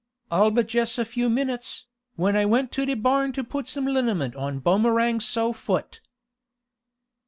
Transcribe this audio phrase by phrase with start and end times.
[0.31, 3.85] "All but jes' a few minutes, when I went to de barn to put some
[3.85, 6.01] liniment on Boomerang's so' foot."